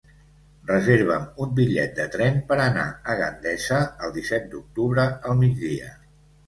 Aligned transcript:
Reserva'm 0.69 1.27
un 1.45 1.51
bitllet 1.59 1.93
de 2.01 2.07
tren 2.17 2.41
per 2.49 2.57
anar 2.65 2.89
a 3.15 3.19
Gandesa 3.23 3.83
el 4.09 4.19
disset 4.19 4.53
d'octubre 4.57 5.11
al 5.29 5.43
migdia. 5.45 5.97